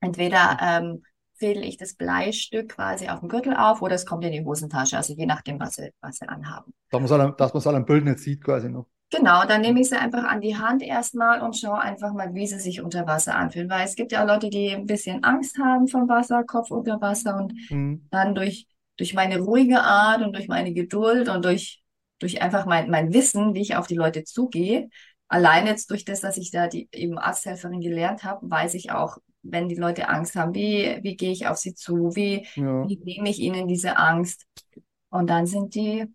Entweder 0.00 0.58
ähm, 0.60 1.02
fädel 1.42 1.64
ich 1.64 1.76
das 1.76 1.94
Bleistück 1.94 2.70
quasi 2.70 3.08
auf 3.08 3.20
dem 3.20 3.28
Gürtel 3.28 3.54
auf 3.56 3.82
oder 3.82 3.94
es 3.96 4.06
kommt 4.06 4.24
in 4.24 4.32
die 4.32 4.44
Hosentasche, 4.44 4.96
also 4.96 5.14
je 5.14 5.26
nachdem, 5.26 5.58
was 5.60 5.74
sie, 5.74 5.90
was 6.00 6.18
sie 6.18 6.28
anhaben. 6.28 6.72
Dass 6.90 7.00
man 7.00 7.04
es 7.06 7.12
an- 7.12 7.34
dass 7.36 7.66
einem 7.66 7.84
Bild 7.84 8.04
nicht 8.04 8.20
sieht, 8.20 8.44
quasi 8.44 8.68
noch. 8.68 8.86
Genau, 9.10 9.44
dann 9.44 9.60
nehme 9.60 9.80
ich 9.80 9.90
sie 9.90 9.96
einfach 9.96 10.24
an 10.24 10.40
die 10.40 10.56
Hand 10.56 10.82
erstmal 10.82 11.42
und 11.42 11.54
schaue 11.56 11.78
einfach 11.80 12.14
mal, 12.14 12.32
wie 12.34 12.46
sie 12.46 12.58
sich 12.58 12.80
unter 12.80 13.06
Wasser 13.06 13.34
anfühlen. 13.36 13.68
Weil 13.68 13.84
es 13.84 13.94
gibt 13.94 14.10
ja 14.12 14.22
auch 14.22 14.26
Leute, 14.26 14.48
die 14.48 14.70
ein 14.70 14.86
bisschen 14.86 15.22
Angst 15.22 15.58
haben 15.58 15.86
vom 15.86 16.08
Wasser, 16.08 16.44
Kopf 16.44 16.70
unter 16.70 16.98
Wasser 17.00 17.36
und 17.36 17.52
Mhm. 17.70 18.10
dann 18.10 18.34
durch, 18.34 18.66
durch 18.96 19.12
meine 19.12 19.38
ruhige 19.40 19.82
Art 19.82 20.22
und 20.22 20.32
durch 20.34 20.48
meine 20.48 20.72
Geduld 20.72 21.28
und 21.28 21.44
durch, 21.44 21.82
durch 22.20 22.40
einfach 22.40 22.64
mein, 22.64 22.88
mein 22.90 23.12
Wissen, 23.12 23.54
wie 23.54 23.60
ich 23.60 23.76
auf 23.76 23.86
die 23.86 23.96
Leute 23.96 24.24
zugehe, 24.24 24.88
allein 25.28 25.66
jetzt 25.66 25.90
durch 25.90 26.04
das, 26.06 26.20
dass 26.20 26.38
ich 26.38 26.50
da 26.50 26.66
die 26.68 26.88
eben 26.92 27.18
Arzthelferin 27.18 27.80
gelernt 27.80 28.24
habe, 28.24 28.48
weiß 28.50 28.72
ich 28.74 28.92
auch, 28.92 29.18
wenn 29.42 29.68
die 29.68 29.74
Leute 29.74 30.08
Angst 30.08 30.36
haben, 30.36 30.54
wie, 30.54 30.98
wie 31.02 31.16
gehe 31.16 31.32
ich 31.32 31.46
auf 31.46 31.58
sie 31.58 31.74
zu, 31.74 32.14
wie, 32.14 32.46
ja. 32.54 32.88
wie 32.88 32.98
nehme 32.98 33.28
ich 33.28 33.40
ihnen 33.40 33.68
diese 33.68 33.96
Angst. 33.96 34.46
Und 35.10 35.28
dann 35.28 35.46
sind 35.46 35.74
die 35.74 36.06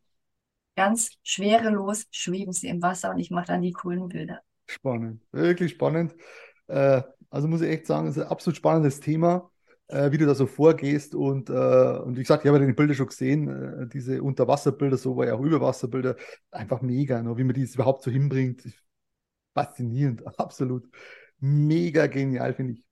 ganz 0.75 1.11
schwerelos, 1.23 2.05
schweben 2.11 2.53
sie 2.53 2.67
im 2.67 2.81
Wasser 2.81 3.11
und 3.11 3.19
ich 3.19 3.31
mache 3.31 3.47
dann 3.47 3.61
die 3.61 3.73
coolen 3.73 4.07
Bilder. 4.07 4.41
Spannend, 4.67 5.21
wirklich 5.31 5.71
spannend. 5.71 6.15
Äh, 6.67 7.01
also 7.29 7.47
muss 7.47 7.61
ich 7.61 7.69
echt 7.69 7.87
sagen, 7.87 8.07
es 8.07 8.17
ist 8.17 8.23
ein 8.23 8.29
absolut 8.29 8.57
spannendes 8.57 8.99
Thema, 8.99 9.49
äh, 9.87 10.11
wie 10.11 10.17
du 10.17 10.25
da 10.25 10.35
so 10.35 10.45
vorgehst. 10.45 11.15
Und, 11.15 11.49
äh, 11.49 11.53
und 11.53 12.15
wie 12.15 12.21
gesagt, 12.21 12.43
ich 12.43 12.49
habe 12.49 12.59
ja 12.59 12.65
die 12.65 12.73
Bilder 12.73 12.93
schon 12.93 13.07
gesehen, 13.07 13.47
äh, 13.47 13.87
diese 13.87 14.21
Unterwasserbilder, 14.21 14.97
so 14.97 15.17
war 15.17 15.27
ja 15.27 15.35
auch 15.35 15.41
Überwasserbilder, 15.41 16.15
einfach 16.51 16.81
mega, 16.81 17.21
ne? 17.21 17.37
wie 17.37 17.43
man 17.43 17.53
die 17.53 17.63
überhaupt 17.63 18.03
so 18.03 18.11
hinbringt. 18.11 18.63
Faszinierend, 19.53 20.25
absolut. 20.39 20.87
Mega 21.39 22.07
genial, 22.07 22.53
finde 22.53 22.73
ich. 22.73 22.86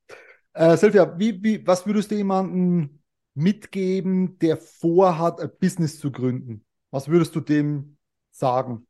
Äh, 0.55 0.77
Silvia, 0.77 1.19
wie, 1.19 1.43
wie, 1.43 1.67
was 1.67 1.85
würdest 1.85 2.09
du 2.11 2.15
jemandem 2.15 3.01
mitgeben, 3.33 4.39
der 4.39 4.55
vorhat, 4.55 5.41
ein 5.41 5.51
Business 5.59 5.99
zu 5.99 6.11
gründen? 6.11 6.65
Was 6.91 7.09
würdest 7.09 7.35
du 7.35 7.41
dem 7.41 7.97
sagen? 8.31 8.87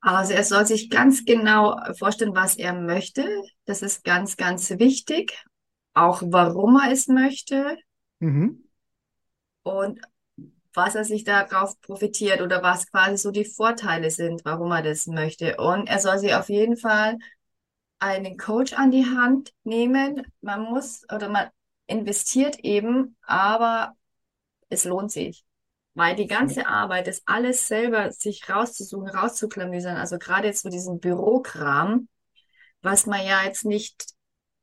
Also 0.00 0.32
er 0.32 0.42
soll 0.42 0.66
sich 0.66 0.90
ganz 0.90 1.24
genau 1.24 1.78
vorstellen, 1.96 2.34
was 2.34 2.56
er 2.56 2.72
möchte. 2.72 3.24
Das 3.66 3.82
ist 3.82 4.02
ganz, 4.02 4.36
ganz 4.36 4.68
wichtig. 4.70 5.38
Auch 5.94 6.22
warum 6.24 6.76
er 6.76 6.90
es 6.90 7.06
möchte. 7.06 7.76
Mhm. 8.18 8.64
Und 9.62 10.00
was 10.74 10.96
er 10.96 11.04
sich 11.04 11.22
darauf 11.22 11.80
profitiert 11.82 12.40
oder 12.40 12.62
was 12.64 12.90
quasi 12.90 13.16
so 13.16 13.30
die 13.30 13.44
Vorteile 13.44 14.10
sind, 14.10 14.44
warum 14.44 14.72
er 14.72 14.82
das 14.82 15.06
möchte. 15.06 15.56
Und 15.58 15.88
er 15.88 16.00
soll 16.00 16.18
sich 16.18 16.34
auf 16.34 16.48
jeden 16.48 16.76
Fall 16.76 17.16
einen 18.00 18.36
Coach 18.36 18.72
an 18.72 18.90
die 18.90 19.06
Hand 19.06 19.52
nehmen. 19.64 20.26
Man 20.40 20.62
muss 20.62 21.04
oder 21.12 21.28
man 21.28 21.48
investiert 21.86 22.58
eben, 22.60 23.16
aber 23.22 23.94
es 24.68 24.84
lohnt 24.84 25.12
sich. 25.12 25.44
Weil 25.94 26.16
die 26.16 26.26
ganze 26.28 26.66
Arbeit, 26.66 27.08
das 27.08 27.22
alles 27.26 27.66
selber 27.68 28.12
sich 28.12 28.48
rauszusuchen, 28.48 29.08
rauszuklamüsern, 29.08 29.96
also 29.96 30.18
gerade 30.18 30.46
jetzt 30.48 30.62
so 30.62 30.68
diesen 30.68 31.00
Bürokram, 31.00 32.08
was 32.80 33.06
man 33.06 33.24
ja 33.26 33.44
jetzt 33.44 33.64
nicht, 33.64 34.06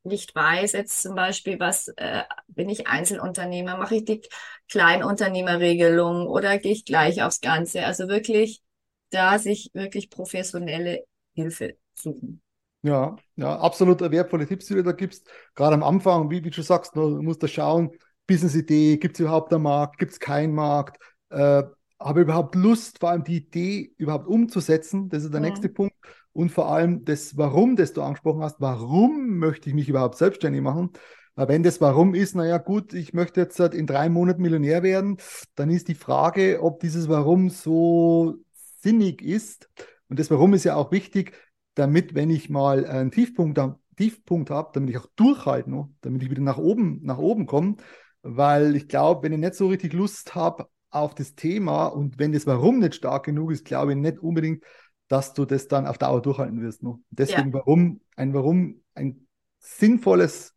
nicht 0.04 0.34
weiß, 0.34 0.72
jetzt 0.72 1.02
zum 1.02 1.16
Beispiel, 1.16 1.60
was 1.60 1.90
äh, 1.98 2.24
bin 2.48 2.70
ich 2.70 2.88
Einzelunternehmer, 2.88 3.78
mache 3.78 3.96
ich 3.96 4.06
die 4.06 4.22
Kleinunternehmerregelung 4.70 6.28
oder 6.28 6.58
gehe 6.60 6.72
ich 6.72 6.86
gleich 6.86 7.22
aufs 7.22 7.42
Ganze? 7.42 7.86
Also 7.86 8.08
wirklich 8.08 8.64
da 9.10 9.38
sich 9.38 9.70
wirklich 9.74 10.10
professionelle 10.10 11.06
Hilfe 11.34 11.78
suchen. 11.94 12.42
Ja, 12.84 13.16
ja, 13.36 13.60
absolut 13.60 14.00
wertvolle 14.02 14.48
Tipps, 14.48 14.68
die 14.68 14.76
du 14.76 14.84
da 14.84 14.92
gibst. 14.92 15.28
Gerade 15.56 15.76
am 15.76 15.84
Anfang, 15.84 16.30
wie, 16.30 16.44
wie 16.44 16.50
du 16.50 16.62
sagst, 16.62 16.96
du 16.96 17.22
musst 17.22 17.42
da 17.42 17.48
schauen, 17.48 17.92
Business-Idee, 18.28 18.98
gibt 18.98 19.16
es 19.16 19.22
überhaupt 19.22 19.54
einen 19.54 19.64
Markt, 19.64 19.98
gibt 19.98 20.12
es 20.12 20.20
keinen 20.20 20.54
Markt, 20.54 21.02
äh, 21.30 21.64
habe 22.00 22.22
überhaupt 22.22 22.56
Lust, 22.56 23.00
vor 23.00 23.10
allem 23.10 23.24
die 23.24 23.38
Idee 23.38 23.94
überhaupt 23.98 24.28
umzusetzen. 24.28 25.10
Das 25.10 25.24
ist 25.24 25.34
der 25.34 25.42
ja. 25.42 25.50
nächste 25.50 25.70
Punkt. 25.70 25.96
Und 26.34 26.52
vor 26.52 26.72
allem 26.72 27.04
das 27.04 27.36
Warum, 27.36 27.76
das 27.76 27.94
du 27.94 28.04
angesprochen 28.04 28.44
hast. 28.44 28.62
Warum 28.62 29.40
möchte 29.40 29.70
ich 29.70 29.76
mich 29.76 29.90
überhaupt 29.90 30.18
selbstständig 30.18 30.62
machen? 30.62 30.92
Weil 31.34 31.48
wenn 31.48 31.64
das 31.64 31.82
Warum 31.82 32.14
ist, 32.14 32.36
naja, 32.36 32.60
gut, 32.60 32.94
ich 32.94 33.14
möchte 33.14 33.42
jetzt 33.42 33.60
in 33.60 33.88
drei 33.88 34.10
Monaten 34.10 34.42
Millionär 34.42 34.84
werden, 34.84 35.18
dann 35.56 35.72
ist 35.72 35.88
die 35.88 35.96
Frage, 35.96 36.60
ob 36.62 36.80
dieses 36.80 37.10
Warum 37.10 37.50
so 37.50 38.36
sinnig 38.82 39.24
ist. 39.24 39.68
Und 40.10 40.20
das 40.20 40.30
Warum 40.30 40.54
ist 40.54 40.64
ja 40.64 40.76
auch 40.76 40.92
wichtig, 40.92 41.34
damit, 41.78 42.16
wenn 42.16 42.30
ich 42.30 42.50
mal 42.50 42.86
einen 42.86 43.12
Tiefpunkt, 43.12 43.60
Tiefpunkt 43.98 44.50
habe, 44.50 44.72
damit 44.74 44.90
ich 44.90 44.98
auch 44.98 45.08
durchhalte, 45.16 45.70
ne? 45.70 45.90
damit 46.02 46.24
ich 46.24 46.30
wieder 46.30 46.42
nach 46.42 46.58
oben, 46.58 47.00
nach 47.04 47.18
oben 47.18 47.46
komme. 47.46 47.78
Weil 48.22 48.76
ich 48.76 48.88
glaube, 48.88 49.24
wenn 49.24 49.34
ich 49.34 49.40
nicht 49.40 49.56
so 49.56 49.68
richtig 49.68 49.94
Lust 49.94 50.36
habe 50.36 50.68
auf 50.90 51.16
das 51.16 51.36
Thema 51.36 51.88
und 51.88 52.18
wenn 52.20 52.32
das 52.32 52.48
Warum 52.48 52.80
nicht 52.80 52.96
stark 52.96 53.26
genug 53.26 53.52
ist, 53.52 53.66
glaube 53.66 53.92
ich 53.92 53.98
nicht 53.98 54.20
unbedingt, 54.20 54.64
dass 55.08 55.34
du 55.34 55.46
das 55.46 55.68
dann 55.68 55.88
auf 55.88 55.98
Dauer 55.98 56.22
durchhalten 56.22 56.62
wirst. 56.62 56.84
Ne? 56.84 56.98
Deswegen 57.10 57.50
ja. 57.50 57.54
Warum, 57.54 58.02
ein 58.16 58.34
Warum, 58.34 58.84
ein 58.94 59.28
sinnvolles, 59.60 60.54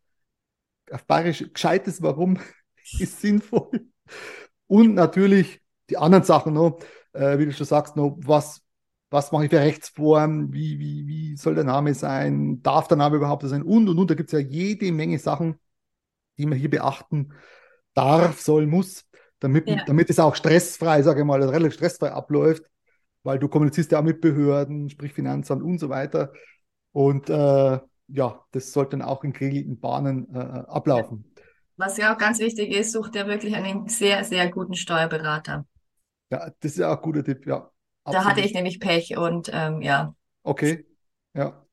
auf 0.91 1.05
Bayerisch 1.05 1.45
gescheites 1.53 2.01
Warum 2.01 2.37
ist 2.99 3.21
sinnvoll. 3.21 3.87
Und 4.67 4.95
natürlich 4.95 5.61
die 5.89 5.97
anderen 5.97 6.23
Sachen, 6.23 6.53
ne? 6.53 6.75
Äh, 7.13 7.37
wie 7.37 7.45
du 7.45 7.51
schon 7.51 7.67
sagst, 7.67 7.97
ne? 7.97 8.13
was, 8.17 8.60
was 9.11 9.31
mache 9.31 9.43
ich 9.43 9.49
für 9.51 9.59
Rechtsform, 9.59 10.53
wie, 10.53 10.79
wie, 10.79 11.05
wie 11.05 11.35
soll 11.35 11.53
der 11.53 11.65
Name 11.65 11.93
sein, 11.93 12.61
darf 12.63 12.87
der 12.87 12.97
Name 12.97 13.17
überhaupt 13.17 13.43
sein 13.43 13.61
und 13.61 13.89
und 13.89 13.99
und. 13.99 14.09
Da 14.09 14.15
gibt 14.15 14.29
es 14.29 14.33
ja 14.33 14.39
jede 14.39 14.91
Menge 14.91 15.19
Sachen, 15.19 15.59
die 16.37 16.45
man 16.45 16.57
hier 16.57 16.69
beachten 16.69 17.33
darf, 17.93 18.39
soll, 18.41 18.67
muss 18.67 19.05
damit, 19.39 19.67
ja. 19.67 19.83
damit 19.85 20.09
es 20.09 20.19
auch 20.19 20.35
stressfrei, 20.35 21.01
sage 21.01 21.19
ich 21.19 21.25
mal, 21.25 21.43
relativ 21.43 21.73
stressfrei 21.73 22.11
abläuft, 22.11 22.63
weil 23.23 23.37
du 23.37 23.49
kommunizierst 23.49 23.91
ja 23.91 23.99
auch 23.99 24.03
mit 24.03 24.21
Behörden, 24.21 24.89
sprich 24.89 25.13
Finanzamt 25.13 25.61
und 25.61 25.77
so 25.79 25.89
weiter. 25.89 26.31
Und 26.93 27.29
äh, 27.29 27.79
ja, 28.07 28.45
das 28.51 28.71
sollte 28.71 28.91
dann 28.91 29.01
auch 29.01 29.23
in 29.23 29.33
geregelten 29.33 29.79
Bahnen 29.79 30.33
äh, 30.33 30.37
ablaufen. 30.37 31.33
Was 31.75 31.97
ja 31.97 32.13
auch 32.13 32.17
ganz 32.17 32.39
wichtig 32.39 32.71
ist, 32.71 32.91
sucht 32.91 33.15
ja 33.15 33.25
wirklich 33.27 33.55
einen 33.55 33.87
sehr, 33.87 34.23
sehr 34.23 34.49
guten 34.51 34.75
Steuerberater. 34.75 35.65
Ja, 36.29 36.51
das 36.59 36.71
ist 36.73 36.77
ja 36.77 36.93
auch 36.93 36.97
ein 36.97 37.01
guter 37.01 37.23
Tipp, 37.23 37.45
ja. 37.47 37.70
Absolut. 38.03 38.25
Da 38.25 38.29
hatte 38.29 38.41
ich 38.41 38.53
nämlich 38.53 38.79
Pech 38.79 39.17
und 39.17 39.49
ähm, 39.53 39.81
ja. 39.81 40.15
Okay, 40.43 40.85
ja. 41.33 41.65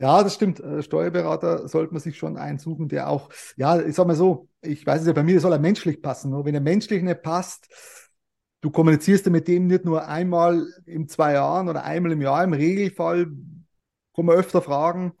Ja, 0.00 0.22
das 0.22 0.34
stimmt. 0.34 0.60
Äh, 0.60 0.82
Steuerberater 0.82 1.68
sollte 1.68 1.92
man 1.92 2.02
sich 2.02 2.18
schon 2.18 2.36
einsuchen, 2.36 2.88
der 2.88 3.08
auch, 3.08 3.30
ja, 3.56 3.80
ich 3.80 3.94
sag 3.94 4.06
mal 4.06 4.16
so, 4.16 4.48
ich 4.60 4.84
weiß 4.84 5.02
es 5.02 5.06
ja, 5.06 5.12
bei 5.12 5.22
mir 5.22 5.40
soll 5.40 5.52
er 5.52 5.58
menschlich 5.58 6.02
passen. 6.02 6.30
Nur 6.30 6.44
wenn 6.44 6.54
er 6.54 6.60
menschlich 6.60 7.02
nicht 7.02 7.22
passt, 7.22 7.68
du 8.60 8.70
kommunizierst 8.70 9.26
ja 9.26 9.32
mit 9.32 9.46
dem 9.48 9.66
nicht 9.66 9.84
nur 9.84 10.06
einmal 10.06 10.66
in 10.84 11.08
zwei 11.08 11.34
Jahren 11.34 11.68
oder 11.68 11.84
einmal 11.84 12.12
im 12.12 12.20
Jahr. 12.20 12.42
Im 12.42 12.52
Regelfall 12.52 13.28
kommen 14.12 14.28
wir 14.28 14.34
öfter 14.34 14.60
Fragen 14.60 15.12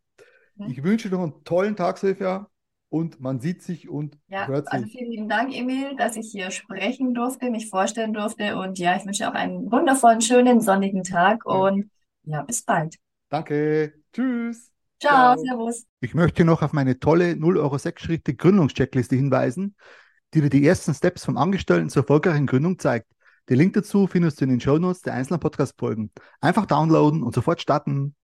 Mhm. 0.55 0.71
Ich 0.71 0.83
wünsche 0.83 1.09
dir 1.09 1.15
noch 1.15 1.23
einen 1.23 1.43
tollen 1.43 1.75
Tag, 1.75 1.97
Silvia. 1.97 2.49
Und 2.89 3.19
man 3.19 3.39
sieht 3.39 3.61
sich 3.63 3.89
und 3.89 4.17
Ja, 4.27 4.47
hört 4.47 4.71
also 4.71 4.85
sich. 4.85 4.93
vielen 4.93 5.11
lieben 5.11 5.29
Dank, 5.29 5.53
Emil, 5.55 5.95
dass 5.97 6.15
ich 6.15 6.31
hier 6.31 6.51
sprechen 6.51 7.13
durfte, 7.13 7.49
mich 7.49 7.69
vorstellen 7.69 8.13
durfte. 8.13 8.57
Und 8.57 8.79
ja, 8.79 8.95
ich 8.95 9.05
wünsche 9.05 9.29
auch 9.29 9.33
einen 9.33 9.71
wundervollen, 9.71 10.21
schönen, 10.21 10.61
sonnigen 10.61 11.03
Tag 11.03 11.43
Ja. 11.45 11.53
und 11.53 11.89
ja, 12.23 12.41
bis 12.43 12.63
bald. 12.63 12.95
Danke. 13.29 13.93
Tschüss. 14.13 14.71
Ciao, 14.99 15.35
Ciao. 15.35 15.37
Servus. 15.37 15.85
Ich 15.99 16.13
möchte 16.13 16.43
noch 16.45 16.61
auf 16.61 16.73
meine 16.73 16.99
tolle 16.99 17.35
0 17.35 17.57
Euro 17.57 17.77
6 17.77 18.01
Schritte 18.01 18.33
Gründungscheckliste 18.33 19.15
hinweisen, 19.15 19.75
die 20.33 20.41
dir 20.41 20.49
die 20.49 20.65
ersten 20.65 20.93
Steps 20.93 21.25
vom 21.25 21.37
Angestellten 21.37 21.89
zur 21.89 22.03
erfolgreichen 22.03 22.47
Gründung 22.47 22.79
zeigt. 22.79 23.07
Den 23.49 23.57
Link 23.57 23.73
dazu 23.73 24.07
findest 24.07 24.39
du 24.41 24.45
in 24.45 24.49
den 24.49 24.59
Shownotes 24.59 25.01
der 25.01 25.13
einzelnen 25.13 25.39
Podcast-Folgen. 25.39 26.11
Einfach 26.41 26.65
downloaden 26.65 27.23
und 27.23 27.33
sofort 27.33 27.61
starten. 27.61 28.15